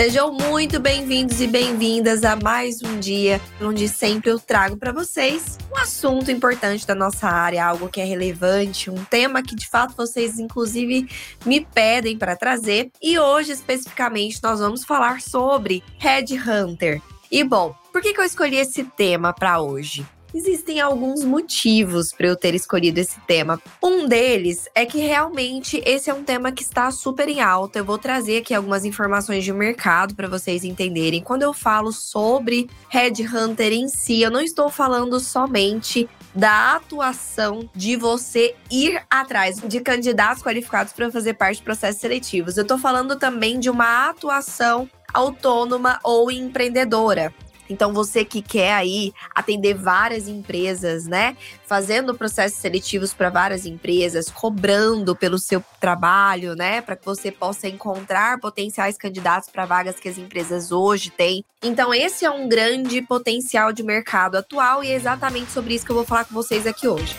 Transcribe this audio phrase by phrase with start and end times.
[0.00, 5.58] Sejam muito bem-vindos e bem-vindas a mais um dia onde sempre eu trago para vocês
[5.70, 9.94] um assunto importante da nossa área, algo que é relevante, um tema que de fato
[9.94, 11.06] vocês inclusive
[11.44, 12.90] me pedem para trazer.
[13.02, 17.02] E hoje especificamente nós vamos falar sobre Red Hunter.
[17.30, 20.06] E bom, por que, que eu escolhi esse tema para hoje?
[20.32, 23.60] Existem alguns motivos para eu ter escolhido esse tema.
[23.82, 27.80] Um deles é que realmente esse é um tema que está super em alta.
[27.80, 31.22] Eu vou trazer aqui algumas informações de mercado para vocês entenderem.
[31.22, 37.68] Quando eu falo sobre Red Hunter em si, eu não estou falando somente da atuação
[37.74, 42.56] de você ir atrás de candidatos qualificados para fazer parte de processos seletivos.
[42.56, 47.34] Eu estou falando também de uma atuação autônoma ou empreendedora.
[47.70, 51.36] Então, você que quer aí atender várias empresas, né?
[51.64, 56.80] Fazendo processos seletivos para várias empresas, cobrando pelo seu trabalho, né?
[56.80, 61.44] Para que você possa encontrar potenciais candidatos para vagas que as empresas hoje têm.
[61.62, 65.92] Então, esse é um grande potencial de mercado atual e é exatamente sobre isso que
[65.92, 67.16] eu vou falar com vocês aqui hoje.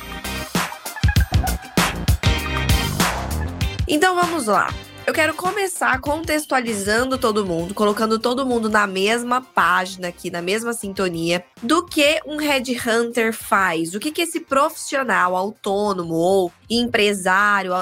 [3.87, 4.69] Então, vamos lá.
[5.05, 10.73] Eu quero começar contextualizando todo mundo, colocando todo mundo na mesma página aqui, na mesma
[10.73, 13.95] sintonia, do que um headhunter faz.
[13.95, 17.73] O que, que esse profissional autônomo ou empresário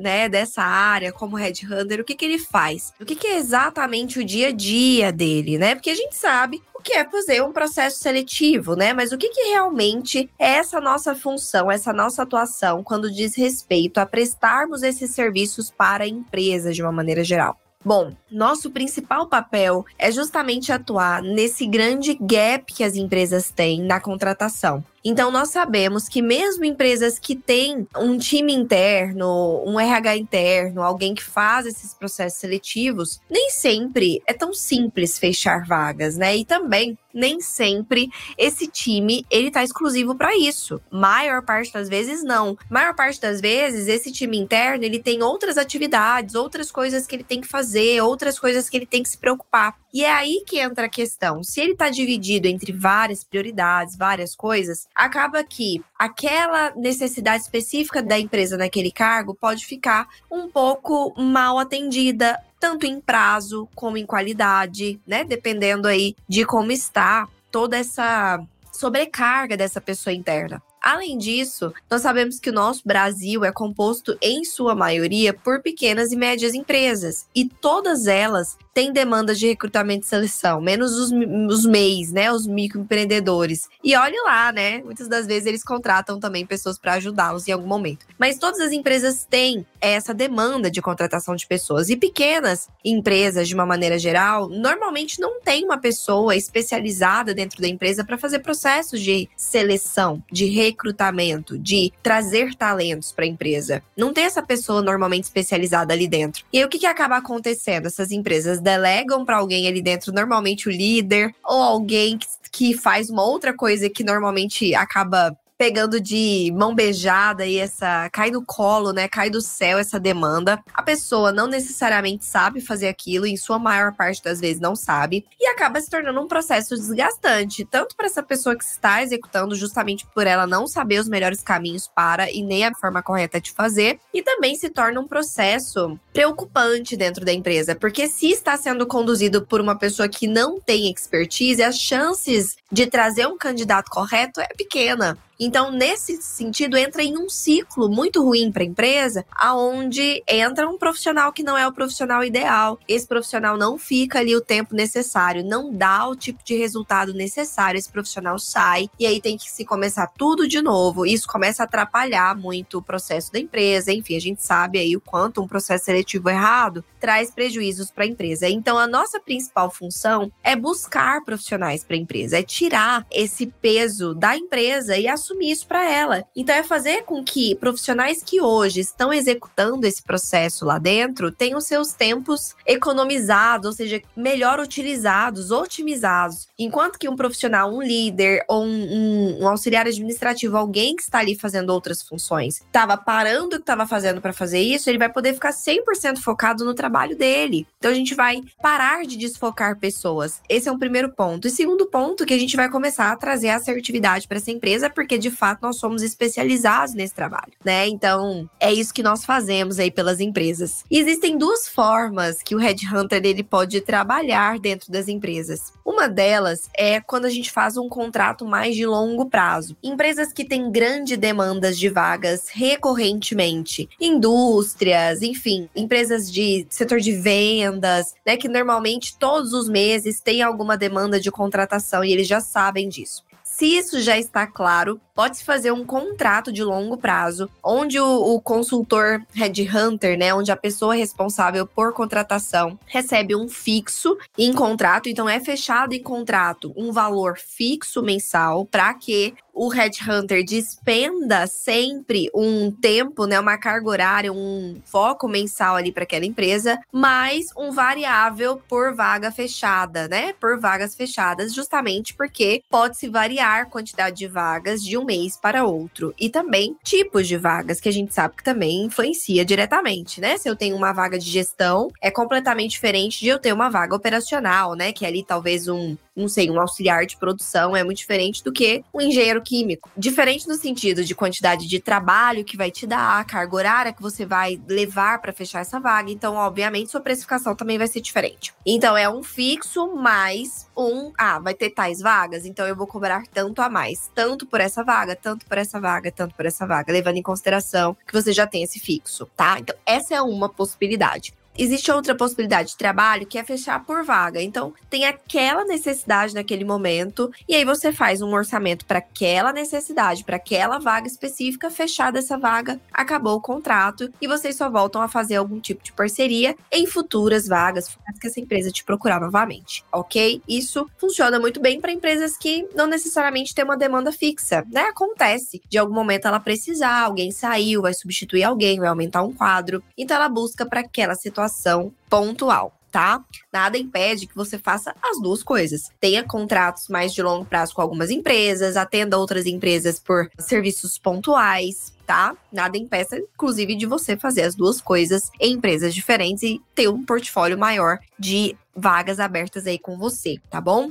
[0.00, 2.92] né, dessa área, como headhunter, o que, que ele faz?
[3.00, 5.74] O que, que é exatamente o dia a dia dele, né?
[5.74, 8.92] Porque a gente sabe que é fazer um processo seletivo, né?
[8.92, 13.98] Mas o que, que realmente é essa nossa função, essa nossa atuação quando diz respeito
[13.98, 17.58] a prestarmos esses serviços para empresas de uma maneira geral?
[17.84, 24.00] Bom, nosso principal papel é justamente atuar nesse grande gap que as empresas têm na
[24.00, 24.84] contratação.
[25.08, 31.14] Então, nós sabemos que, mesmo empresas que têm um time interno, um RH interno, alguém
[31.14, 36.36] que faz esses processos seletivos, nem sempre é tão simples fechar vagas, né?
[36.36, 40.80] E também nem sempre esse time ele tá exclusivo para isso.
[40.90, 42.58] Maior parte das vezes não.
[42.70, 47.24] Maior parte das vezes esse time interno ele tem outras atividades, outras coisas que ele
[47.24, 49.74] tem que fazer, outras coisas que ele tem que se preocupar.
[49.94, 51.42] E é aí que entra a questão.
[51.42, 58.18] Se ele está dividido entre várias prioridades, várias coisas, acaba que aquela necessidade específica da
[58.18, 64.98] empresa naquele cargo pode ficar um pouco mal atendida, tanto em prazo como em qualidade,
[65.06, 65.22] né?
[65.22, 68.42] Dependendo aí de como está toda essa
[68.72, 70.62] sobrecarga dessa pessoa interna.
[70.82, 76.12] Além disso, nós sabemos que o nosso Brasil é composto, em sua maioria, por pequenas
[76.12, 81.10] e médias empresas, e todas elas têm demandas de recrutamento e seleção, menos os,
[81.48, 83.70] os MEIs, né, os microempreendedores.
[83.82, 87.66] E olhe lá, né, muitas das vezes eles contratam também pessoas para ajudá-los em algum
[87.66, 88.04] momento.
[88.18, 93.54] Mas todas as empresas têm essa demanda de contratação de pessoas, e pequenas empresas, de
[93.54, 99.00] uma maneira geral, normalmente não tem uma pessoa especializada dentro da empresa para fazer processos
[99.00, 100.76] de seleção, de recrutamento
[101.06, 103.82] recrutamento, de trazer talentos para a empresa.
[103.96, 106.44] Não tem essa pessoa normalmente especializada ali dentro.
[106.52, 107.86] E aí o que, que acaba acontecendo?
[107.86, 112.18] Essas empresas delegam para alguém ali dentro, normalmente o líder, ou alguém
[112.50, 118.30] que, faz uma outra coisa que normalmente acaba pegando de mão beijada e essa cai
[118.30, 119.08] no colo, né?
[119.08, 120.62] Cai do céu essa demanda.
[120.72, 125.24] A pessoa não necessariamente sabe fazer aquilo, em sua maior parte das vezes não sabe,
[125.40, 130.06] e acaba se tornando um processo desgastante, tanto para essa pessoa que está executando, justamente
[130.14, 133.98] por ela não saber os melhores caminhos para e nem a forma correta de fazer,
[134.12, 139.44] e também se torna um processo preocupante dentro da empresa, porque se está sendo conduzido
[139.44, 144.48] por uma pessoa que não tem expertise, as chances de trazer um candidato correto é
[144.48, 145.16] pequena.
[145.38, 150.78] Então, nesse sentido, entra em um ciclo muito ruim para a empresa, aonde entra um
[150.78, 152.78] profissional que não é o profissional ideal.
[152.88, 157.78] Esse profissional não fica ali o tempo necessário, não dá o tipo de resultado necessário.
[157.78, 161.04] Esse profissional sai e aí tem que se começar tudo de novo.
[161.04, 163.92] Isso começa a atrapalhar muito o processo da empresa.
[163.92, 168.08] Enfim, a gente sabe aí o quanto um processo seletivo errado traz prejuízos para a
[168.08, 168.48] empresa.
[168.48, 174.14] Então, a nossa principal função é buscar profissionais para a empresa, é tirar esse peso
[174.14, 176.24] da empresa e assumir assumir isso para ela.
[176.34, 181.60] Então é fazer com que profissionais que hoje estão executando esse processo lá dentro tenham
[181.60, 186.48] seus tempos economizados, ou seja, melhor utilizados, otimizados.
[186.58, 191.18] Enquanto que um profissional, um líder ou um, um, um auxiliar administrativo, alguém que está
[191.18, 195.08] ali fazendo outras funções, estava parando o que estava fazendo para fazer isso, ele vai
[195.08, 197.66] poder ficar 100% focado no trabalho dele.
[197.78, 200.40] Então a gente vai parar de desfocar pessoas.
[200.48, 201.48] Esse é um primeiro ponto.
[201.48, 205.15] E segundo ponto, que a gente vai começar a trazer assertividade para essa empresa, porque
[205.18, 207.86] de fato nós somos especializados nesse trabalho, né?
[207.88, 210.84] Então, é isso que nós fazemos aí pelas empresas.
[210.90, 215.72] E existem duas formas que o headhunter ele pode trabalhar dentro das empresas.
[215.84, 219.76] Uma delas é quando a gente faz um contrato mais de longo prazo.
[219.82, 228.14] Empresas que têm grande demandas de vagas recorrentemente, indústrias, enfim, empresas de setor de vendas,
[228.24, 232.88] né, que normalmente todos os meses tem alguma demanda de contratação e eles já sabem
[232.88, 233.24] disso.
[233.42, 238.40] Se isso já está claro, pode-se fazer um contrato de longo prazo, onde o, o
[238.40, 245.26] consultor headhunter, né, onde a pessoa responsável por contratação recebe um fixo em contrato, então
[245.26, 252.70] é fechado em contrato um valor fixo mensal para que o headhunter despenda sempre um
[252.70, 258.60] tempo, né, uma carga horária, um foco mensal ali para aquela empresa, mais um variável
[258.68, 260.34] por vaga fechada, né?
[260.34, 265.36] Por vagas fechadas, justamente porque pode se variar a quantidade de vagas de um mês
[265.36, 270.20] para outro e também tipos de vagas que a gente sabe que também influencia diretamente,
[270.20, 270.36] né?
[270.36, 273.94] Se eu tenho uma vaga de gestão, é completamente diferente de eu ter uma vaga
[273.94, 277.98] operacional, né, que é ali talvez um não sei, um auxiliar de produção é muito
[277.98, 279.90] diferente do que um engenheiro químico.
[279.94, 284.00] Diferente no sentido de quantidade de trabalho que vai te dar, a carga horária que
[284.00, 286.10] você vai levar para fechar essa vaga.
[286.10, 288.54] Então, obviamente, sua precificação também vai ser diferente.
[288.64, 291.12] Então, é um fixo mais um.
[291.16, 294.10] Ah, vai ter tais vagas, então eu vou cobrar tanto a mais.
[294.14, 297.96] Tanto por essa vaga, tanto por essa vaga, tanto por essa vaga, levando em consideração
[298.06, 299.58] que você já tem esse fixo, tá?
[299.58, 301.32] Então, essa é uma possibilidade.
[301.58, 304.42] Existe outra possibilidade de trabalho que é fechar por vaga.
[304.42, 310.24] Então, tem aquela necessidade naquele momento, e aí você faz um orçamento para aquela necessidade,
[310.24, 315.08] para aquela vaga específica, fechada essa vaga, acabou o contrato, e vocês só voltam a
[315.08, 320.42] fazer algum tipo de parceria em futuras vagas que essa empresa te procurar novamente, ok?
[320.48, 324.82] Isso funciona muito bem para empresas que não necessariamente têm uma demanda fixa, né?
[324.82, 329.82] Acontece de algum momento ela precisar, alguém saiu, vai substituir alguém, vai aumentar um quadro,
[329.98, 332.72] então ela busca para aquela situação situação pontual.
[332.90, 333.22] Tá?
[333.52, 335.90] Nada impede que você faça as duas coisas.
[336.00, 341.92] Tenha contratos mais de longo prazo com algumas empresas, atenda outras empresas por serviços pontuais,
[342.06, 342.34] tá?
[342.50, 347.04] Nada impeça, inclusive, de você fazer as duas coisas em empresas diferentes e ter um
[347.04, 350.90] portfólio maior de vagas abertas aí com você, tá bom?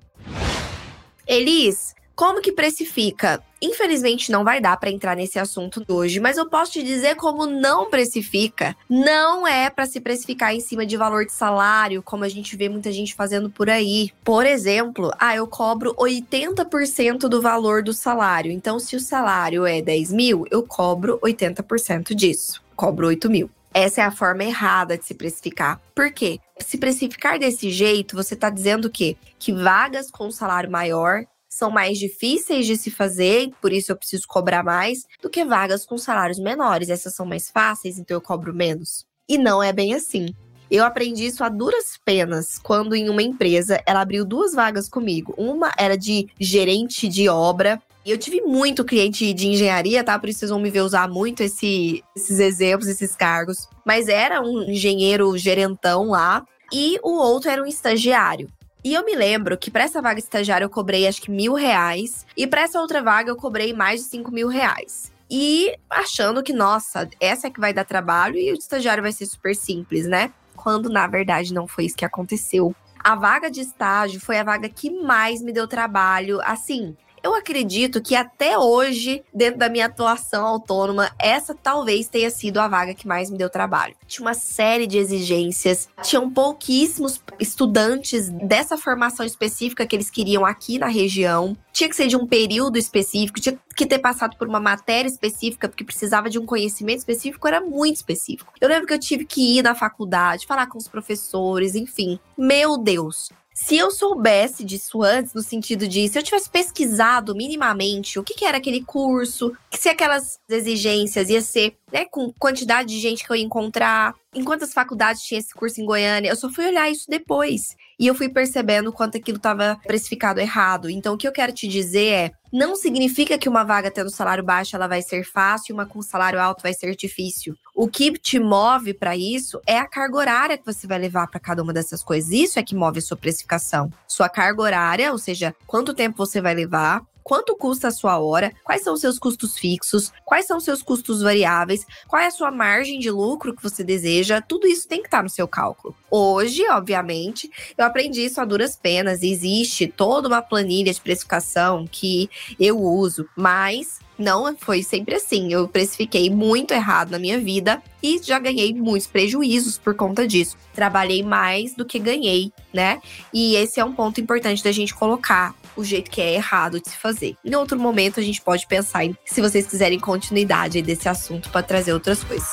[1.27, 3.43] Elis, como que precifica?
[3.62, 7.47] Infelizmente não vai dar para entrar nesse assunto hoje, mas eu posso te dizer como
[7.47, 8.77] não precifica.
[8.91, 12.69] Não é para se precificar em cima de valor de salário, como a gente vê
[12.69, 14.11] muita gente fazendo por aí.
[14.23, 18.53] Por exemplo, ah, eu cobro 80% do valor do salário.
[18.53, 22.62] Então, se o salário é 10 mil, eu cobro 80% disso.
[22.77, 23.50] Cobro 8 mil.
[23.73, 25.81] Essa é a forma errada de se precificar.
[25.95, 26.39] Por quê?
[26.59, 29.17] Se precificar desse jeito, você está dizendo o quê?
[29.39, 34.26] Que vagas com salário maior são mais difíceis de se fazer, por isso eu preciso
[34.28, 36.88] cobrar mais, do que vagas com salários menores.
[36.88, 39.04] Essas são mais fáceis, então eu cobro menos.
[39.28, 40.28] E não é bem assim.
[40.71, 45.35] Eu aprendi isso a duras penas quando em uma empresa ela abriu duas vagas comigo.
[45.37, 47.83] Uma era de gerente de obra.
[48.07, 50.16] E eu tive muito cliente de engenharia, tá?
[50.19, 53.69] Por isso vocês vão me ver usar muito esse, esses exemplos, esses cargos.
[53.85, 56.47] Mas era um engenheiro gerentão lá.
[56.73, 58.49] E o outro era um estagiário.
[58.83, 62.27] E eu me lembro que para essa vaga estagiária eu cobrei acho que mil reais.
[62.37, 65.13] E para essa outra vaga eu cobrei mais de cinco mil reais.
[65.31, 69.27] E achando que, nossa, essa é que vai dar trabalho e o estagiário vai ser
[69.27, 70.33] super simples, né?
[70.57, 72.75] Quando na verdade não foi isso que aconteceu.
[72.99, 76.41] A vaga de estágio foi a vaga que mais me deu trabalho.
[76.43, 82.59] Assim, eu acredito que até hoje, dentro da minha atuação autônoma, essa talvez tenha sido
[82.59, 83.95] a vaga que mais me deu trabalho.
[84.07, 90.79] Tinha uma série de exigências, tinham pouquíssimos estudantes dessa formação específica que eles queriam aqui
[90.79, 91.57] na região.
[91.73, 95.69] Tinha que ser de um período específico, tinha que ter passado por uma matéria específica,
[95.69, 98.53] porque precisava de um conhecimento específico, era muito específico.
[98.61, 102.19] Eu lembro que eu tive que ir na faculdade, falar com os professores, enfim.
[102.37, 103.31] Meu Deus,
[103.62, 108.35] se eu soubesse disso antes, no sentido de se eu tivesse pesquisado minimamente o que,
[108.35, 113.31] que era aquele curso, se aquelas exigências ia ser, né, com quantidade de gente que
[113.31, 116.91] eu ia encontrar, em quantas faculdades tinha esse curso em Goiânia, eu só fui olhar
[116.91, 117.77] isso depois.
[117.99, 120.89] E eu fui percebendo quanto aquilo estava precificado errado.
[120.89, 124.43] Então, o que eu quero te dizer é: não significa que uma vaga tendo salário
[124.43, 127.55] baixo ela vai ser fácil e uma com salário alto vai ser difícil.
[127.75, 131.41] O que te move para isso é a carga horária que você vai levar para
[131.41, 132.31] cada uma dessas coisas.
[132.31, 133.93] Isso é que move a sua precificação.
[134.07, 138.53] Sua carga horária, ou seja, quanto tempo você vai levar, quanto custa a sua hora,
[138.65, 142.31] quais são os seus custos fixos, quais são os seus custos variáveis, qual é a
[142.33, 145.95] sua margem de lucro que você deseja, tudo isso tem que estar no seu cálculo.
[146.11, 152.28] Hoje, obviamente, eu aprendi isso a duras penas, existe toda uma planilha de precificação que
[152.59, 155.52] eu uso, mas não foi sempre assim.
[155.52, 160.57] Eu precifiquei muito errado na minha vida e já ganhei muitos prejuízos por conta disso.
[160.75, 163.00] Trabalhei mais do que ganhei, né?
[163.33, 166.91] E esse é um ponto importante da gente colocar o jeito que é errado de
[166.91, 167.37] se fazer.
[167.45, 171.63] Em outro momento a gente pode pensar em se vocês quiserem continuidade desse assunto para
[171.63, 172.50] trazer outras coisas.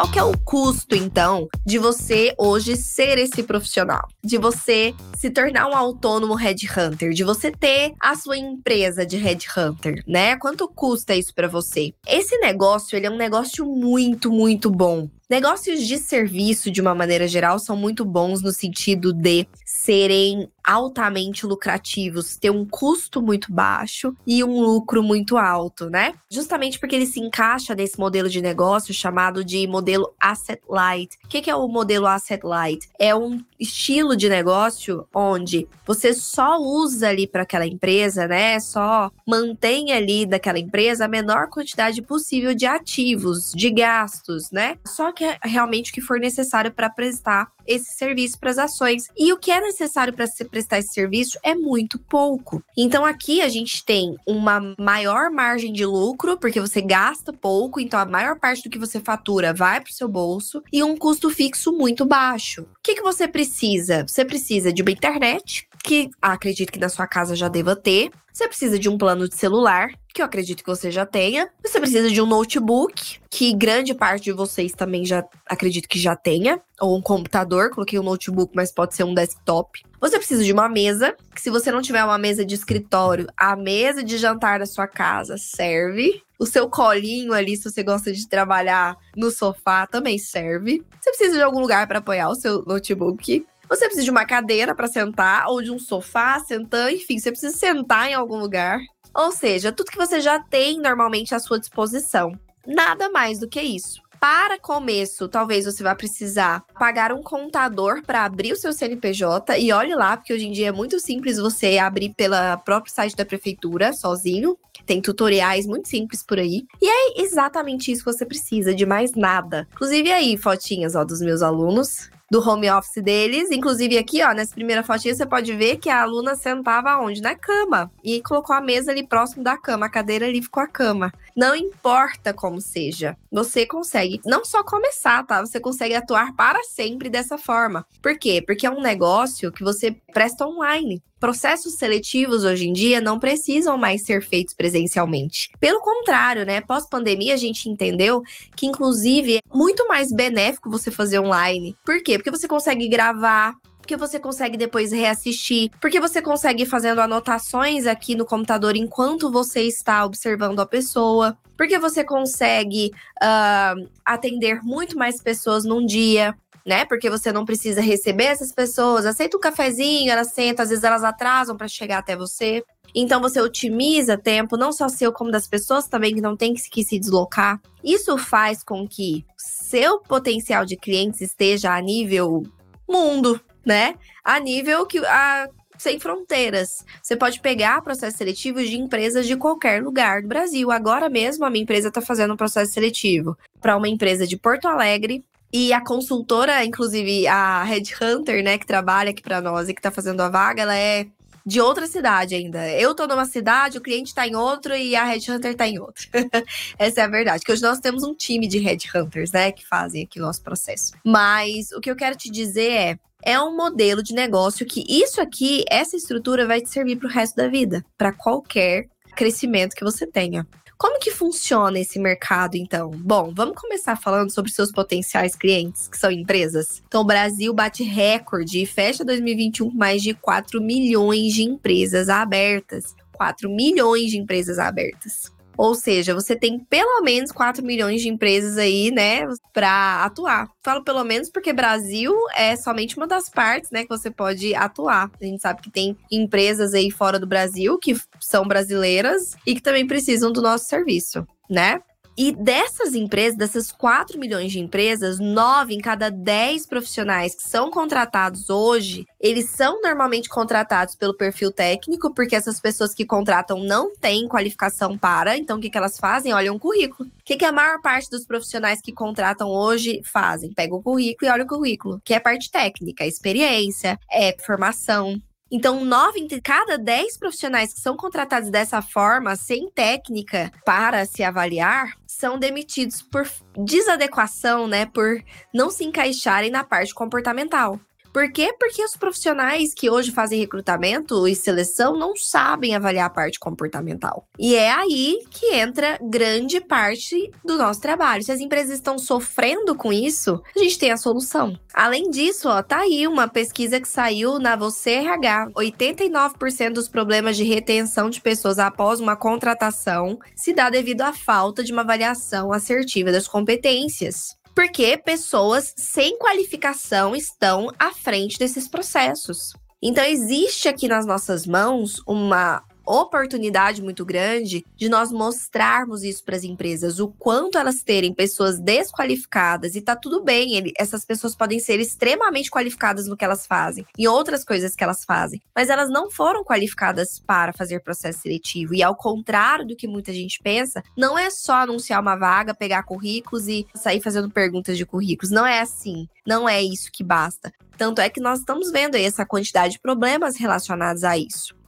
[0.00, 4.08] Qual que é o custo, então, de você hoje ser esse profissional?
[4.24, 10.02] De você se tornar um autônomo headhunter, de você ter a sua empresa de headhunter,
[10.06, 10.36] né?
[10.36, 11.92] Quanto custa isso para você?
[12.08, 15.06] Esse negócio, ele é um negócio muito, muito bom.
[15.30, 21.46] Negócios de serviço, de uma maneira geral, são muito bons no sentido de serem altamente
[21.46, 26.14] lucrativos, ter um custo muito baixo e um lucro muito alto, né?
[26.30, 31.16] Justamente porque ele se encaixa nesse modelo de negócio chamado de modelo asset light.
[31.24, 32.88] O que é o modelo asset light?
[32.98, 38.58] É um estilo de negócio onde você só usa ali para aquela empresa, né?
[38.60, 44.76] Só mantém ali daquela empresa a menor quantidade possível de ativos, de gastos, né?
[44.86, 49.08] Só que é realmente que for necessário para prestar esse serviço para as ações.
[49.16, 52.62] E o que é necessário para se prestar esse serviço é muito pouco.
[52.76, 58.00] Então aqui a gente tem uma maior margem de lucro, porque você gasta pouco, então
[58.00, 61.30] a maior parte do que você fatura vai para o seu bolso, e um custo
[61.30, 62.62] fixo muito baixo.
[62.62, 64.04] O que, que você precisa?
[64.06, 68.10] Você precisa de uma internet, que acredito que na sua casa já deva ter.
[68.32, 71.50] Você precisa de um plano de celular, que eu acredito que você já tenha.
[71.64, 76.14] Você precisa de um notebook, que grande parte de vocês também já acredito que já
[76.16, 76.60] tenha.
[76.80, 79.82] Ou um computador, coloquei um notebook, mas pode ser um desktop.
[80.00, 83.54] Você precisa de uma mesa, que se você não tiver uma mesa de escritório, a
[83.54, 86.22] mesa de jantar da sua casa serve.
[86.38, 90.82] O seu colinho ali, se você gosta de trabalhar no sofá, também serve.
[90.98, 93.44] Você precisa de algum lugar para apoiar o seu notebook.
[93.70, 97.56] Você precisa de uma cadeira para sentar, ou de um sofá, sentar, enfim, você precisa
[97.56, 98.80] sentar em algum lugar.
[99.14, 102.32] Ou seja, tudo que você já tem normalmente à sua disposição.
[102.66, 104.02] Nada mais do que isso.
[104.18, 109.72] Para começo, talvez você vá precisar pagar um contador para abrir o seu CNPJ e
[109.72, 113.24] olhe lá, porque hoje em dia é muito simples você abrir pela próprio site da
[113.24, 114.58] prefeitura sozinho.
[114.84, 116.64] Tem tutoriais muito simples por aí.
[116.82, 119.66] E é exatamente isso que você precisa, de mais nada.
[119.72, 123.50] Inclusive aí, fotinhas ó, dos meus alunos do home office deles.
[123.50, 127.20] Inclusive, aqui, ó, nessa primeira fotinha, você pode ver que a aluna sentava onde?
[127.20, 127.90] Na cama.
[128.04, 129.86] E colocou a mesa ali próximo da cama.
[129.86, 131.12] A cadeira ali ficou a cama.
[131.36, 135.40] Não importa como seja, você consegue não só começar, tá?
[135.40, 137.86] Você consegue atuar para sempre dessa forma.
[138.02, 138.42] Por quê?
[138.44, 141.02] Porque é um negócio que você presta online.
[141.20, 145.50] Processos seletivos hoje em dia não precisam mais ser feitos presencialmente.
[145.60, 146.62] Pelo contrário, né?
[146.62, 148.22] Pós-pandemia, a gente entendeu
[148.56, 151.76] que, inclusive, é muito mais benéfico você fazer online.
[151.84, 152.16] Por quê?
[152.16, 153.54] Porque você consegue gravar,
[153.90, 159.62] porque você consegue depois reassistir, porque você consegue fazendo anotações aqui no computador enquanto você
[159.62, 166.84] está observando a pessoa, porque você consegue uh, atender muito mais pessoas num dia né?
[166.84, 171.02] Porque você não precisa receber essas pessoas, aceita um cafezinho, elas sentam, às vezes elas
[171.02, 172.62] atrasam para chegar até você.
[172.94, 176.84] Então você otimiza tempo, não só seu, como das pessoas também que não tem que
[176.84, 177.58] se deslocar.
[177.82, 182.44] Isso faz com que seu potencial de clientes esteja a nível
[182.86, 183.94] mundo, né?
[184.24, 186.84] A nível que a sem fronteiras.
[187.02, 190.70] Você pode pegar processos seletivos de empresas de qualquer lugar do Brasil.
[190.70, 194.68] Agora mesmo a minha empresa está fazendo um processo seletivo para uma empresa de Porto
[194.68, 199.74] Alegre, e a consultora, inclusive a Red Hunter, né, que trabalha aqui para nós e
[199.74, 201.06] que tá fazendo a vaga, ela é
[201.50, 202.70] de outra cidade ainda.
[202.70, 205.80] Eu tô numa cidade, o cliente tá em outro e a Red Hunter tá em
[205.80, 206.04] outra.
[206.78, 207.44] Essa é a verdade.
[207.44, 210.40] Que hoje nós temos um time de Red Hunters, né, que fazem aqui o nosso
[210.42, 210.92] processo.
[211.04, 215.20] Mas o que eu quero te dizer é, é um modelo de negócio que isso
[215.20, 218.86] aqui, essa estrutura vai te servir para o resto da vida, para qualquer
[219.16, 220.46] crescimento que você tenha.
[220.80, 222.90] Como que funciona esse mercado, então?
[222.90, 226.82] Bom, vamos começar falando sobre seus potenciais clientes, que são empresas.
[226.88, 232.08] Então, o Brasil bate recorde e fecha 2021 com mais de 4 milhões de empresas
[232.08, 232.96] abertas.
[233.12, 235.30] 4 milhões de empresas abertas.
[235.60, 240.48] Ou seja, você tem pelo menos 4 milhões de empresas aí, né, para atuar.
[240.64, 245.10] Falo pelo menos porque Brasil é somente uma das partes, né, que você pode atuar.
[245.20, 249.60] A gente sabe que tem empresas aí fora do Brasil que são brasileiras e que
[249.60, 251.82] também precisam do nosso serviço, né?
[252.16, 257.70] E dessas empresas, dessas 4 milhões de empresas, 9 em cada 10 profissionais que são
[257.70, 263.94] contratados hoje, eles são normalmente contratados pelo perfil técnico, porque essas pessoas que contratam não
[263.96, 265.36] têm qualificação para.
[265.36, 266.34] Então, o que, que elas fazem?
[266.34, 267.08] Olham o currículo.
[267.08, 270.52] O que, que a maior parte dos profissionais que contratam hoje fazem?
[270.52, 275.20] Pega o currículo e olha o currículo, que é parte técnica, experiência, é formação,
[275.52, 281.24] então, nove entre cada dez profissionais que são contratados dessa forma, sem técnica para se
[281.24, 283.26] avaliar, são demitidos por
[283.64, 284.84] desadequação, né?
[284.84, 285.22] Por
[285.54, 287.80] não se encaixarem na parte comportamental.
[288.12, 288.52] Por quê?
[288.58, 294.26] Porque os profissionais que hoje fazem recrutamento e seleção não sabem avaliar a parte comportamental.
[294.38, 298.22] E é aí que entra grande parte do nosso trabalho.
[298.22, 301.58] Se as empresas estão sofrendo com isso, a gente tem a solução.
[301.72, 305.50] Além disso, ó, tá aí uma pesquisa que saiu na Você RH.
[305.54, 311.62] 89% dos problemas de retenção de pessoas após uma contratação se dá devido à falta
[311.62, 319.52] de uma avaliação assertiva das competências porque pessoas sem qualificação estão à frente desses processos.
[319.82, 326.36] Então, existe aqui nas nossas mãos uma oportunidade muito grande de nós mostrarmos isso para
[326.36, 331.36] as empresas, o quanto elas terem pessoas desqualificadas e tá tudo bem, ele, essas pessoas
[331.36, 335.70] podem ser extremamente qualificadas no que elas fazem e outras coisas que elas fazem, mas
[335.70, 340.40] elas não foram qualificadas para fazer processo seletivo e ao contrário do que muita gente
[340.42, 345.30] pensa, não é só anunciar uma vaga, pegar currículos e sair fazendo perguntas de currículos,
[345.30, 347.52] não é assim, não é isso que basta.
[347.76, 351.59] Tanto é que nós estamos vendo aí essa quantidade de problemas relacionados a isso.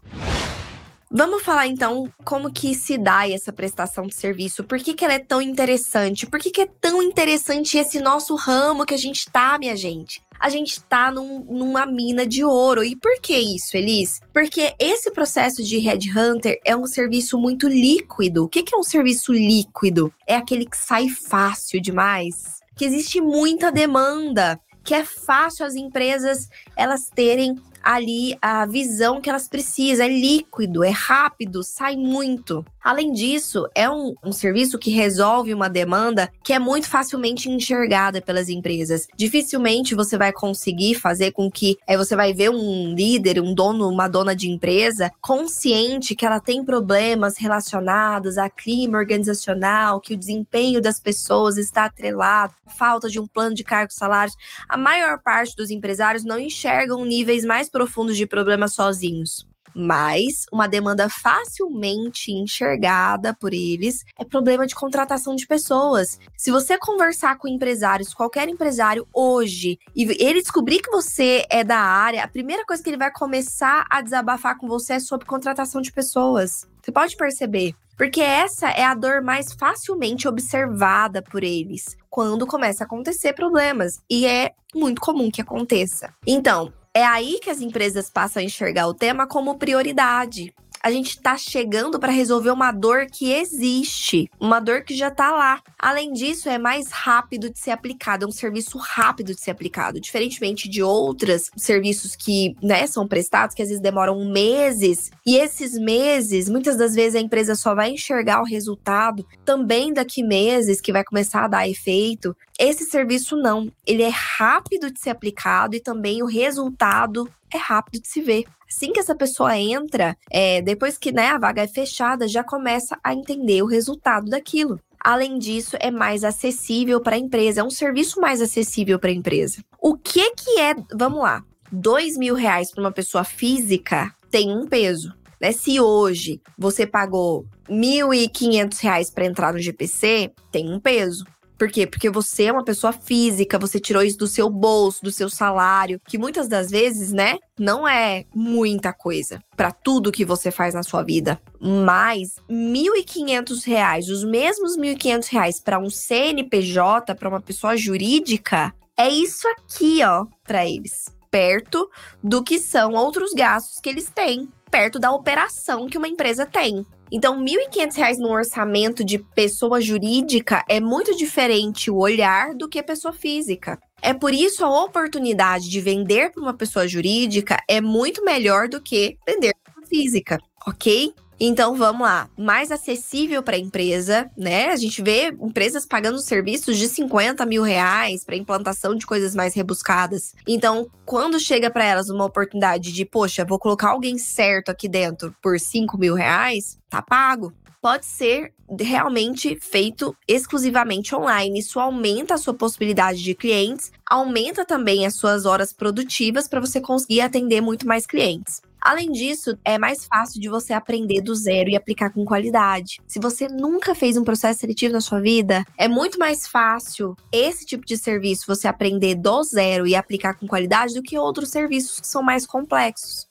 [1.14, 5.12] Vamos falar então como que se dá essa prestação de serviço, por que, que ela
[5.12, 9.31] é tão interessante, por que, que é tão interessante esse nosso ramo que a gente
[9.31, 10.22] tá, minha gente?
[10.40, 12.83] A gente tá num, numa mina de ouro.
[12.83, 14.20] E por que isso, Elis?
[14.33, 18.44] Porque esse processo de headhunter é um serviço muito líquido.
[18.44, 20.12] O que, que é um serviço líquido?
[20.27, 26.48] É aquele que sai fácil demais, que existe muita demanda que é fácil as empresas
[26.77, 30.07] elas terem ali a visão que elas precisam.
[30.07, 32.64] É líquido, é rápido, sai muito.
[32.83, 38.21] Além disso, é um, um, serviço que resolve uma demanda que é muito facilmente enxergada
[38.21, 39.07] pelas empresas.
[39.16, 43.88] Dificilmente você vai conseguir fazer com que é, você vai ver um líder, um dono,
[43.88, 50.16] uma dona de empresa consciente que ela tem problemas relacionados a clima organizacional, que o
[50.16, 54.37] desempenho das pessoas está atrelado, falta de um plano de cargos salários.
[54.68, 60.69] A maior parte dos empresários não enxergam níveis mais profundos de problemas sozinhos mas uma
[60.69, 66.19] demanda facilmente enxergada por eles é problema de contratação de pessoas.
[66.37, 71.79] Se você conversar com empresários, qualquer empresário hoje, e ele descobrir que você é da
[71.79, 75.81] área, a primeira coisa que ele vai começar a desabafar com você é sobre contratação
[75.81, 76.69] de pessoas.
[76.83, 77.75] Você pode perceber.
[77.97, 84.01] Porque essa é a dor mais facilmente observada por eles quando começa a acontecer problemas.
[84.11, 86.13] E é muito comum que aconteça.
[86.27, 91.11] Então, é aí que as empresas passam a enxergar o tema como prioridade a gente
[91.11, 95.62] está chegando para resolver uma dor que existe, uma dor que já está lá.
[95.79, 100.01] Além disso, é mais rápido de ser aplicado, é um serviço rápido de ser aplicado,
[100.01, 105.11] diferentemente de outros serviços que, né, são prestados que às vezes demoram meses.
[105.25, 110.23] E esses meses, muitas das vezes a empresa só vai enxergar o resultado também daqui
[110.23, 112.37] meses que vai começar a dar efeito.
[112.59, 118.03] Esse serviço não, ele é rápido de ser aplicado e também o resultado é rápido
[118.03, 118.45] de se ver.
[118.69, 122.99] Assim que essa pessoa entra, é, depois que né, a vaga é fechada, já começa
[123.03, 124.81] a entender o resultado daquilo.
[125.05, 129.15] Além disso, é mais acessível para a empresa, é um serviço mais acessível para a
[129.15, 129.62] empresa.
[129.81, 134.67] O que que é, vamos lá, dois mil reais para uma pessoa física tem um
[134.67, 135.12] peso.
[135.41, 135.51] Né?
[135.51, 141.25] Se hoje você pagou R$ 1.500 para entrar no GPC, tem um peso.
[141.62, 141.87] Por quê?
[141.87, 146.01] Porque você é uma pessoa física, você tirou isso do seu bolso, do seu salário,
[146.09, 150.83] que muitas das vezes, né, não é muita coisa para tudo que você faz na
[150.83, 151.40] sua vida.
[151.61, 159.09] Mas R$ 1.500, os mesmos R$ 1.500 para um CNPJ, para uma pessoa jurídica, é
[159.09, 161.14] isso aqui, ó, para eles.
[161.31, 161.88] Perto
[162.20, 166.85] do que são outros gastos que eles têm, perto da operação que uma empresa tem.
[167.12, 172.83] Então, R$ 1.500 no orçamento de pessoa jurídica é muito diferente o olhar do que
[172.83, 173.79] pessoa física.
[174.01, 178.81] É por isso a oportunidade de vender para uma pessoa jurídica é muito melhor do
[178.81, 181.14] que vender para física, ok?
[181.44, 184.66] Então vamos lá, mais acessível para a empresa, né?
[184.66, 189.52] A gente vê empresas pagando serviços de 50 mil reais para implantação de coisas mais
[189.52, 190.37] rebuscadas.
[190.46, 195.35] Então, quando chega para elas uma oportunidade de, poxa, vou colocar alguém certo aqui dentro
[195.42, 197.52] por 5 mil reais, tá pago
[197.83, 201.59] pode ser realmente feito exclusivamente online.
[201.59, 206.81] Isso aumenta a sua possibilidade de clientes, aumenta também as suas horas produtivas para você
[206.81, 208.62] conseguir atender muito mais clientes.
[208.85, 213.01] Além disso, é mais fácil de você aprender do zero e aplicar com qualidade.
[213.07, 217.64] Se você nunca fez um processo seletivo na sua vida, é muito mais fácil esse
[217.64, 222.01] tipo de serviço você aprender do zero e aplicar com qualidade do que outros serviços
[222.01, 223.29] que são mais complexos.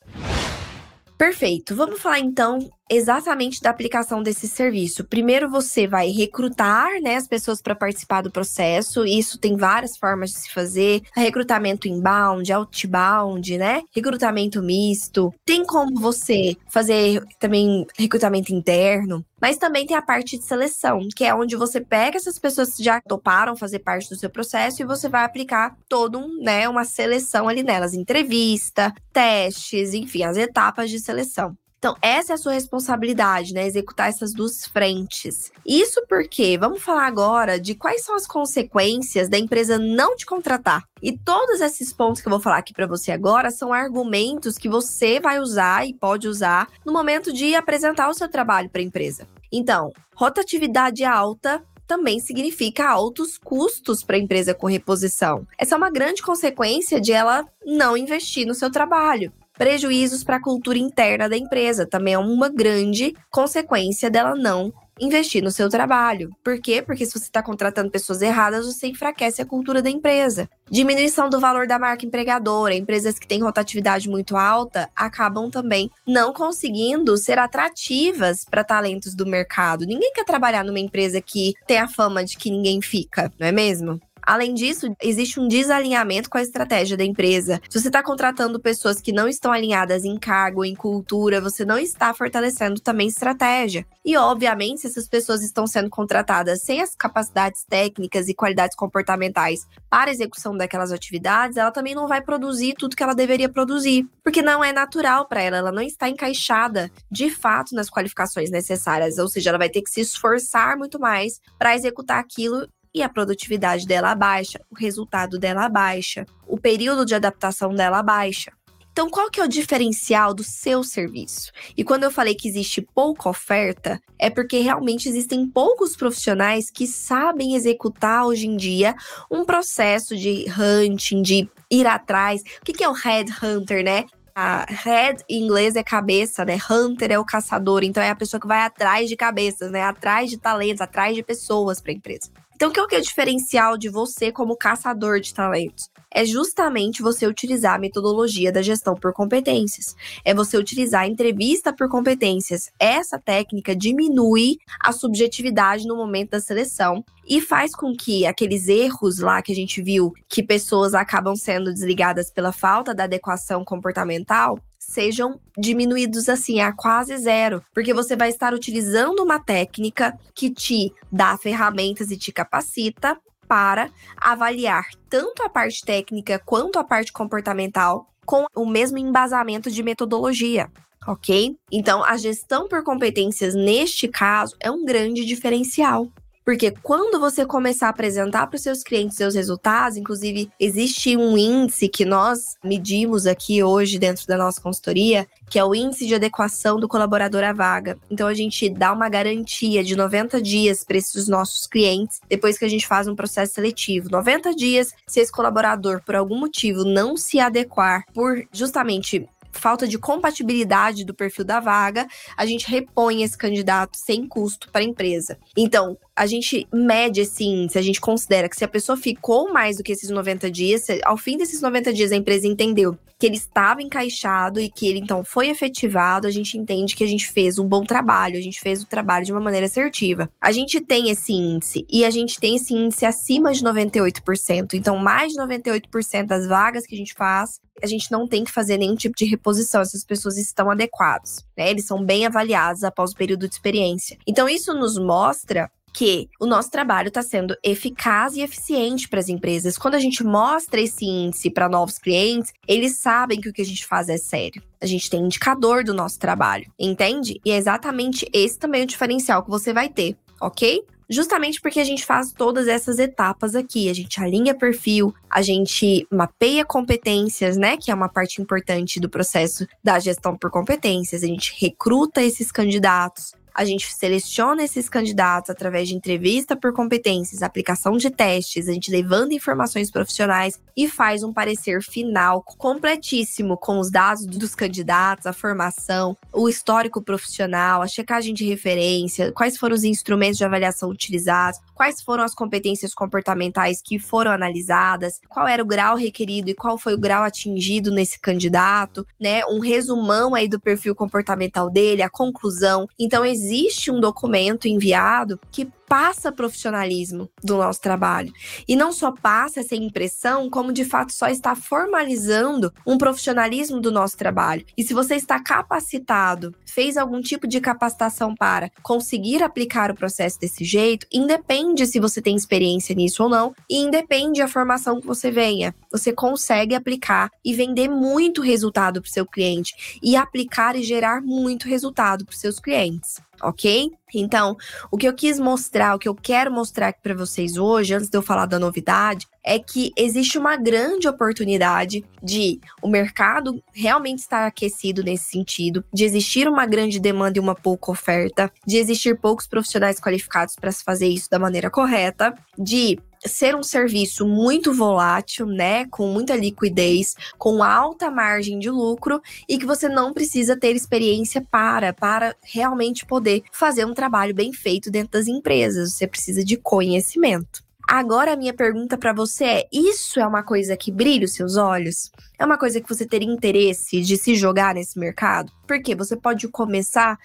[1.17, 1.75] Perfeito.
[1.75, 5.03] Vamos falar então exatamente da aplicação desse serviço.
[5.05, 9.05] Primeiro você vai recrutar, né, as pessoas para participar do processo.
[9.05, 13.81] Isso tem várias formas de se fazer: recrutamento inbound, outbound, né?
[13.95, 15.33] Recrutamento misto.
[15.45, 19.25] Tem como você fazer também recrutamento interno.
[19.41, 22.83] Mas também tem a parte de seleção, que é onde você pega essas pessoas que
[22.83, 26.85] já toparam fazer parte do seu processo e você vai aplicar todo um, né, uma
[26.85, 31.57] seleção ali nelas, entrevista, testes, enfim, as etapas de seleção.
[31.81, 33.65] Então, essa é a sua responsabilidade, né?
[33.65, 35.51] Executar essas duas frentes.
[35.65, 40.83] Isso porque, vamos falar agora de quais são as consequências da empresa não te contratar.
[41.01, 44.69] E todos esses pontos que eu vou falar aqui para você agora são argumentos que
[44.69, 48.85] você vai usar e pode usar no momento de apresentar o seu trabalho para a
[48.85, 49.27] empresa.
[49.51, 55.47] Então, rotatividade alta também significa altos custos para a empresa com reposição.
[55.57, 60.41] Essa é uma grande consequência de ela não investir no seu trabalho prejuízos para a
[60.41, 61.85] cultura interna da empresa.
[61.85, 66.29] Também é uma grande consequência dela não investir no seu trabalho.
[66.43, 66.81] Por quê?
[66.81, 70.47] Porque se você está contratando pessoas erradas, você enfraquece a cultura da empresa.
[70.69, 72.75] Diminuição do valor da marca empregadora.
[72.75, 79.25] Empresas que têm rotatividade muito alta acabam também não conseguindo ser atrativas para talentos do
[79.25, 79.85] mercado.
[79.85, 83.51] Ninguém quer trabalhar numa empresa que tem a fama de que ninguém fica, não é
[83.51, 83.99] mesmo?
[84.21, 87.61] Além disso, existe um desalinhamento com a estratégia da empresa.
[87.69, 91.77] Se você está contratando pessoas que não estão alinhadas em cargo, em cultura, você não
[91.77, 93.85] está fortalecendo também estratégia.
[94.03, 99.67] E, obviamente, se essas pessoas estão sendo contratadas sem as capacidades técnicas e qualidades comportamentais
[99.89, 104.07] para a execução daquelas atividades, ela também não vai produzir tudo que ela deveria produzir,
[104.23, 109.17] porque não é natural para ela, ela não está encaixada de fato nas qualificações necessárias,
[109.17, 113.09] ou seja, ela vai ter que se esforçar muito mais para executar aquilo e a
[113.09, 118.51] produtividade dela baixa, o resultado dela baixa, o período de adaptação dela baixa.
[118.91, 121.51] Então, qual que é o diferencial do seu serviço?
[121.77, 126.85] E quando eu falei que existe pouca oferta, é porque realmente existem poucos profissionais que
[126.85, 128.93] sabem executar hoje em dia
[129.31, 132.41] um processo de hunting, de ir atrás.
[132.61, 134.05] O que é o headhunter, né?
[134.35, 136.57] A head em inglês é cabeça, né?
[136.69, 139.83] Hunter é o caçador, então é a pessoa que vai atrás de cabeças, né?
[139.83, 142.29] Atrás de talentos, atrás de pessoas para a empresa.
[142.61, 145.89] Então, o que é o diferencial de você como caçador de talentos?
[146.13, 149.95] É justamente você utilizar a metodologia da gestão por competências.
[150.25, 152.69] É você utilizar a entrevista por competências.
[152.77, 159.19] Essa técnica diminui a subjetividade no momento da seleção e faz com que aqueles erros
[159.19, 164.59] lá que a gente viu que pessoas acabam sendo desligadas pela falta da adequação comportamental
[164.91, 170.91] sejam diminuídos assim a quase zero, porque você vai estar utilizando uma técnica que te
[171.11, 173.17] dá ferramentas e te capacita
[173.51, 179.83] para avaliar tanto a parte técnica quanto a parte comportamental com o mesmo embasamento de
[179.83, 180.71] metodologia.
[181.05, 181.57] Ok?
[181.69, 186.07] Então, a gestão por competências, neste caso, é um grande diferencial.
[186.51, 191.37] Porque quando você começar a apresentar para os seus clientes seus resultados, inclusive existe um
[191.37, 196.13] índice que nós medimos aqui hoje dentro da nossa consultoria, que é o índice de
[196.13, 197.97] adequação do colaborador à vaga.
[198.11, 202.65] Então a gente dá uma garantia de 90 dias para esses nossos clientes depois que
[202.65, 204.09] a gente faz um processo seletivo.
[204.11, 209.97] 90 dias, se esse colaborador por algum motivo não se adequar por justamente falta de
[209.97, 215.37] compatibilidade do perfil da vaga, a gente repõe esse candidato sem custo para a empresa.
[215.55, 219.77] Então, a gente mede esse índice, a gente considera que se a pessoa ficou mais
[219.77, 223.37] do que esses 90 dias, ao fim desses 90 dias a empresa entendeu que ele
[223.37, 227.57] estava encaixado e que ele então foi efetivado, a gente entende que a gente fez
[227.57, 230.29] um bom trabalho, a gente fez o trabalho de uma maneira assertiva.
[230.39, 234.75] A gente tem esse índice e a gente tem esse índice acima de 98%.
[234.75, 238.51] Então, mais de 98% das vagas que a gente faz, a gente não tem que
[238.51, 241.69] fazer nenhum tipo de reposição, essas pessoas estão adequadas, né?
[241.69, 244.17] Eles são bem avaliados após o período de experiência.
[244.27, 249.29] Então, isso nos mostra que o nosso trabalho está sendo eficaz e eficiente para as
[249.29, 249.77] empresas.
[249.77, 253.65] Quando a gente mostra esse índice para novos clientes, eles sabem que o que a
[253.65, 254.61] gente faz é sério.
[254.79, 257.39] A gente tem indicador do nosso trabalho, entende?
[257.45, 260.83] E é exatamente esse também o diferencial que você vai ter, ok?
[261.11, 263.89] Justamente porque a gente faz todas essas etapas aqui.
[263.89, 267.75] A gente alinha perfil, a gente mapeia competências, né?
[267.75, 271.21] Que é uma parte importante do processo da gestão por competências.
[271.21, 277.41] A gente recruta esses candidatos, a gente seleciona esses candidatos através de entrevista por competências,
[277.41, 283.79] aplicação de testes, a gente levando informações profissionais e faz um parecer final completíssimo com
[283.79, 289.75] os dados dos candidatos, a formação, o histórico profissional, a checagem de referência, quais foram
[289.75, 295.61] os instrumentos de avaliação utilizados, quais foram as competências comportamentais que foram analisadas, qual era
[295.61, 299.45] o grau requerido e qual foi o grau atingido nesse candidato, né?
[299.45, 302.87] Um resumão aí do perfil comportamental dele, a conclusão.
[302.97, 303.40] Então existe
[303.89, 308.31] um documento enviado que passa profissionalismo do nosso trabalho.
[308.65, 313.91] E não só passa essa impressão, como de fato só está formalizando um profissionalismo do
[313.91, 314.65] nosso trabalho.
[314.77, 320.39] E se você está capacitado, fez algum tipo de capacitação para conseguir aplicar o processo
[320.39, 325.07] desse jeito, independe se você tem experiência nisso ou não, e independe a formação que
[325.07, 325.75] você venha.
[325.91, 331.21] Você consegue aplicar e vender muito resultado para o seu cliente e aplicar e gerar
[331.21, 333.91] muito resultado para os seus clientes ok?
[334.13, 334.57] Então,
[334.91, 338.09] o que eu quis mostrar, o que eu quero mostrar aqui para vocês hoje, antes
[338.09, 344.19] de eu falar da novidade, é que existe uma grande oportunidade de o mercado realmente
[344.19, 349.17] estar aquecido nesse sentido, de existir uma grande demanda e uma pouca oferta, de existir
[349.17, 354.73] poucos profissionais qualificados para se fazer isso da maneira correta, de ser um serviço muito
[354.73, 360.57] volátil, né, com muita liquidez, com alta margem de lucro e que você não precisa
[360.57, 365.93] ter experiência para para realmente poder fazer um trabalho bem feito dentro das empresas.
[365.93, 367.63] Você precisa de conhecimento.
[367.87, 371.57] Agora a minha pergunta para você é: isso é uma coisa que brilha os seus
[371.57, 372.09] olhos?
[372.39, 375.51] É uma coisa que você teria interesse de se jogar nesse mercado?
[375.67, 377.19] Porque você pode começar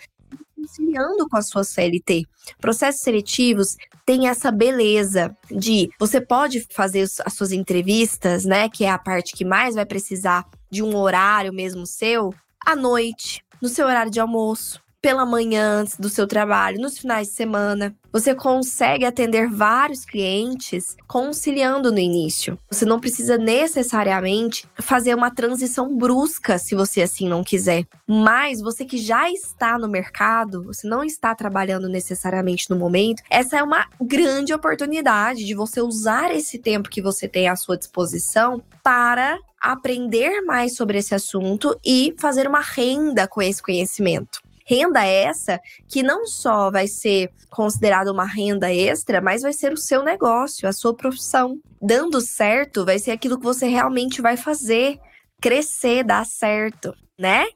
[0.54, 2.24] conciliando com a sua CLT.
[2.60, 8.90] Processos seletivos têm essa beleza de você pode fazer as suas entrevistas, né, que é
[8.90, 12.34] a parte que mais vai precisar de um horário mesmo seu,
[12.64, 17.28] à noite, no seu horário de almoço, pela manhã antes do seu trabalho, nos finais
[17.28, 17.94] de semana.
[18.12, 22.58] Você consegue atender vários clientes conciliando no início.
[22.70, 27.84] Você não precisa necessariamente fazer uma transição brusca se você assim não quiser.
[28.06, 33.58] Mas você que já está no mercado, você não está trabalhando necessariamente no momento, essa
[33.58, 38.62] é uma grande oportunidade de você usar esse tempo que você tem à sua disposição
[38.82, 44.45] para aprender mais sobre esse assunto e fazer uma renda com esse conhecimento.
[44.66, 49.76] Renda essa que não só vai ser considerada uma renda extra, mas vai ser o
[49.76, 51.60] seu negócio, a sua profissão.
[51.80, 54.98] Dando certo, vai ser aquilo que você realmente vai fazer
[55.40, 57.46] crescer, dar certo, né?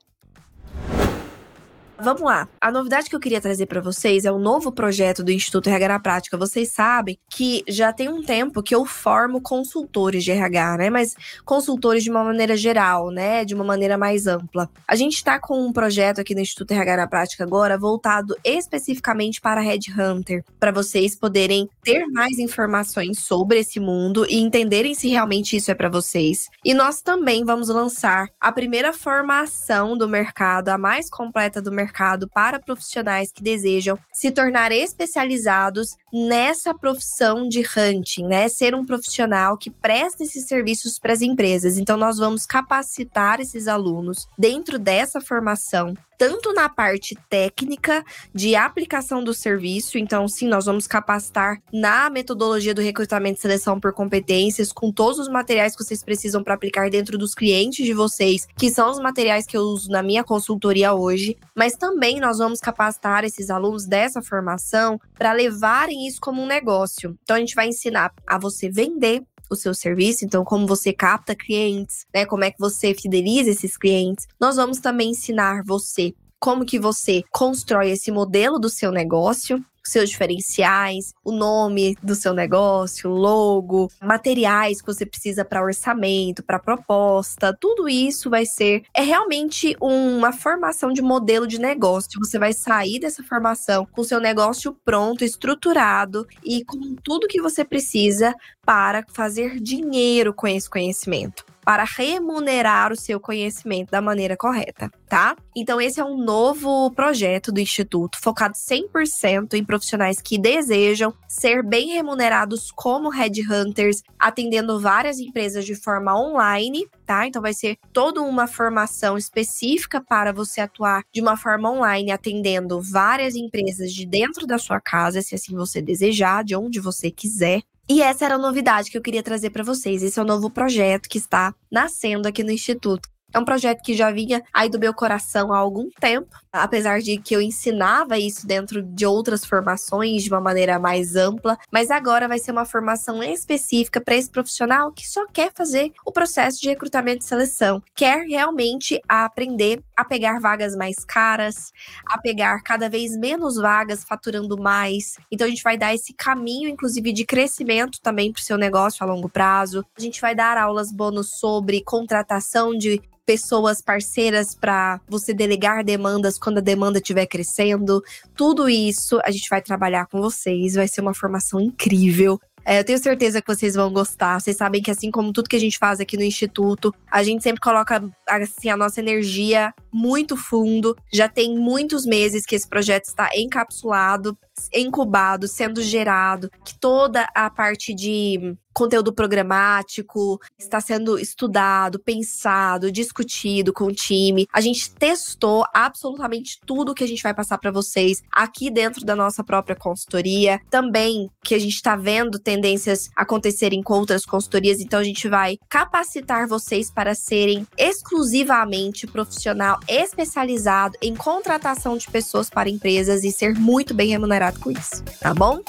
[2.02, 2.48] Vamos lá.
[2.58, 5.88] A novidade que eu queria trazer para vocês é o novo projeto do Instituto RH
[5.88, 6.36] na Prática.
[6.36, 10.88] Vocês sabem que já tem um tempo que eu formo consultores de RH, né?
[10.88, 13.44] Mas consultores de uma maneira geral, né?
[13.44, 14.70] De uma maneira mais ampla.
[14.88, 19.38] A gente está com um projeto aqui no Instituto RH na Prática agora voltado especificamente
[19.38, 25.54] para Headhunter, para vocês poderem ter mais informações sobre esse mundo e entenderem se realmente
[25.54, 26.48] isso é para vocês.
[26.64, 31.89] E nós também vamos lançar a primeira formação do mercado, a mais completa do mercado
[31.90, 38.48] mercado para profissionais que desejam se tornar especializados nessa profissão de hunting, né?
[38.48, 41.76] Ser um profissional que presta esses serviços para as empresas.
[41.76, 48.04] Então, nós vamos capacitar esses alunos dentro dessa formação tanto na parte técnica
[48.34, 53.80] de aplicação do serviço, então sim, nós vamos capacitar na metodologia do recrutamento e seleção
[53.80, 57.94] por competências, com todos os materiais que vocês precisam para aplicar dentro dos clientes de
[57.94, 62.36] vocês, que são os materiais que eu uso na minha consultoria hoje, mas também nós
[62.36, 67.16] vamos capacitar esses alunos dessa formação para levarem isso como um negócio.
[67.22, 71.34] Então a gente vai ensinar a você vender o seu serviço, então como você capta
[71.34, 74.26] clientes, né, como é que você fideliza esses clientes.
[74.40, 80.10] Nós vamos também ensinar você como que você constrói esse modelo do seu negócio, seus
[80.10, 87.56] diferenciais, o nome do seu negócio, logo, materiais que você precisa para orçamento, para proposta,
[87.58, 92.20] tudo isso vai ser é realmente uma formação de modelo de negócio.
[92.20, 97.64] Você vai sair dessa formação com seu negócio pronto, estruturado e com tudo que você
[97.64, 104.90] precisa para fazer dinheiro com esse conhecimento para remunerar o seu conhecimento da maneira correta,
[105.08, 105.36] tá?
[105.54, 111.62] Então, esse é um novo projeto do Instituto, focado 100% em profissionais que desejam ser
[111.62, 117.26] bem remunerados como headhunters, atendendo várias empresas de forma online, tá?
[117.26, 122.80] Então, vai ser toda uma formação específica para você atuar de uma forma online, atendendo
[122.80, 127.62] várias empresas de dentro da sua casa, se assim você desejar, de onde você quiser.
[127.92, 130.00] E essa era a novidade que eu queria trazer para vocês.
[130.00, 133.08] Esse é o novo projeto que está nascendo aqui no Instituto.
[133.32, 137.16] É um projeto que já vinha aí do meu coração há algum tempo, apesar de
[137.18, 142.26] que eu ensinava isso dentro de outras formações de uma maneira mais ampla, mas agora
[142.26, 146.68] vai ser uma formação específica para esse profissional que só quer fazer o processo de
[146.68, 151.72] recrutamento e seleção, quer realmente aprender a pegar vagas mais caras,
[152.06, 155.16] a pegar cada vez menos vagas, faturando mais.
[155.30, 159.04] Então a gente vai dar esse caminho, inclusive, de crescimento também para o seu negócio
[159.04, 159.84] a longo prazo.
[159.96, 163.00] A gente vai dar aulas bônus sobre contratação de
[163.30, 168.02] pessoas parceiras para você delegar demandas quando a demanda estiver crescendo.
[168.34, 170.74] Tudo isso a gente vai trabalhar com vocês.
[170.74, 172.40] Vai ser uma formação incrível.
[172.64, 174.40] É, eu tenho certeza que vocês vão gostar.
[174.40, 177.44] Vocês sabem que, assim como tudo que a gente faz aqui no Instituto, a gente
[177.44, 180.96] sempre coloca assim, a nossa energia muito fundo.
[181.12, 184.36] Já tem muitos meses que esse projeto está encapsulado,
[184.74, 193.72] incubado, sendo gerado, que toda a parte de conteúdo programático está sendo estudado, pensado, discutido
[193.72, 194.46] com o time.
[194.52, 199.16] A gente testou absolutamente tudo que a gente vai passar para vocês aqui dentro da
[199.16, 200.60] nossa própria consultoria.
[200.70, 205.58] Também que a gente está vendo tendências acontecerem com outras consultorias, então a gente vai
[205.68, 213.54] capacitar vocês para serem exclusivamente profissional especializado em contratação de pessoas para empresas e ser
[213.54, 215.60] muito bem remunerado com isso, tá bom?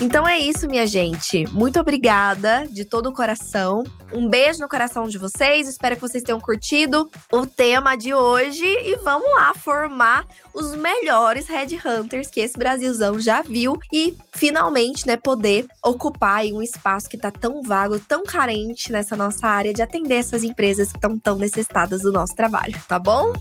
[0.00, 1.44] Então é isso, minha gente.
[1.52, 3.82] Muito obrigada de todo o coração.
[4.12, 5.66] Um beijo no coração de vocês.
[5.66, 10.24] Espero que vocês tenham curtido o tema de hoje e vamos lá formar
[10.54, 11.46] os melhores
[11.84, 17.32] Hunters que esse Brasilzão já viu e finalmente, né, poder ocupar um espaço que tá
[17.32, 22.02] tão vago, tão carente nessa nossa área de atender essas empresas que estão tão necessitadas
[22.02, 23.32] do nosso trabalho, tá bom?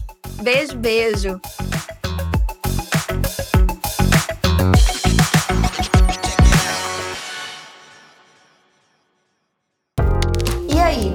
[0.41, 1.39] Beijo, beijo.